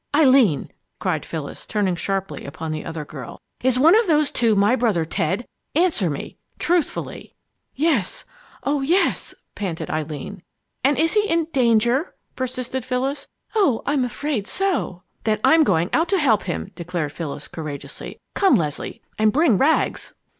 [0.15, 4.75] "Eileen!" cried Phyllis, turning sharply upon the other girl, "is one of those two my
[4.75, 5.45] brother Ted?
[5.75, 7.35] Answer me truthfully."
[7.75, 8.25] "Yes
[8.63, 10.41] oh, yes!" panted Eileen.
[10.83, 13.27] "And is he in danger?" persisted Phyllis.
[13.53, 18.19] "Oh I'm afraid so!" "Then I'm going out to help him!" declared Phyllis, courageously.
[18.33, 20.15] "Come, Leslie and bring Rags!"